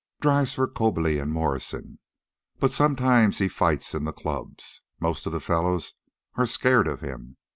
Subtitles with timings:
[0.19, 1.99] Drives for Coberly and Morrison.
[2.57, 4.81] But sometimes he fights in the clubs.
[4.99, 5.93] Most of the fellows
[6.33, 7.37] are scared of him.